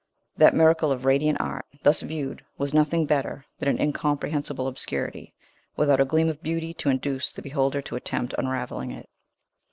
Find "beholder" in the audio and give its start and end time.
7.43-7.83